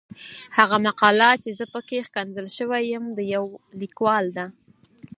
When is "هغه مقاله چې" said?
0.57-1.49